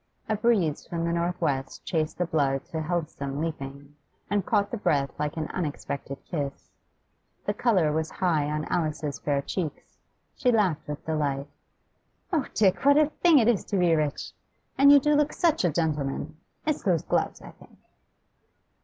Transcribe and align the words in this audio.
A 0.27 0.35
breeze 0.35 0.87
from 0.87 1.05
the 1.05 1.13
north 1.13 1.39
west 1.39 1.85
chased 1.85 2.17
the 2.17 2.25
blood 2.25 2.65
to 2.71 2.81
healthsome 2.81 3.39
leaping, 3.39 3.95
and 4.31 4.43
caught 4.43 4.71
the 4.71 4.77
breath 4.77 5.11
like 5.19 5.37
an 5.37 5.45
unexpected 5.49 6.17
kiss. 6.25 6.71
The 7.45 7.53
colour 7.53 7.91
was 7.91 8.09
high 8.09 8.49
on 8.49 8.65
Alice's 8.65 9.19
fair 9.19 9.43
cheeks; 9.43 9.99
she 10.35 10.51
laughed 10.51 10.87
with 10.87 11.05
delight. 11.05 11.47
'Oh, 12.33 12.47
Dick, 12.55 12.83
what 12.83 12.97
a 12.97 13.11
thing 13.21 13.37
it 13.37 13.47
is 13.47 13.63
to 13.65 13.77
be 13.77 13.93
rich! 13.93 14.31
And 14.75 14.91
you 14.91 14.99
do 14.99 15.13
look 15.13 15.33
such 15.33 15.63
a 15.63 15.69
gentleman; 15.69 16.37
it's 16.65 16.81
those 16.81 17.03
gloves, 17.03 17.39
I 17.43 17.51
think. 17.51 17.77